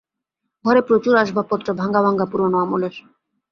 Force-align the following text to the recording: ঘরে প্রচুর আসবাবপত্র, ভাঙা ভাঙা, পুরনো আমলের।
ঘরে 0.65 0.81
প্রচুর 0.81 1.13
আসবাবপত্র, 1.15 1.67
ভাঙা 1.73 1.99
ভাঙা, 2.01 2.25
পুরনো 2.31 2.57
আমলের। 2.59 2.95